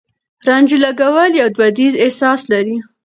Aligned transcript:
رانجه 0.47 0.77
لګول 0.83 1.31
يو 1.41 1.47
دوديز 1.57 1.93
احساس 2.03 2.41
لري. 2.51 2.77